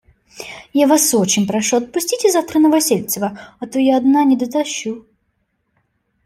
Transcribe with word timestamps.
Я 0.73 0.87
Вас 0.87 1.13
очень 1.13 1.45
прошу, 1.45 1.77
отпустите 1.77 2.31
завтра 2.31 2.57
Новосельцева, 2.59 3.39
а 3.59 3.67
то 3.67 3.77
я 3.77 3.97
одна 3.97 4.23
не 4.23 4.35
дотащу. 4.35 5.05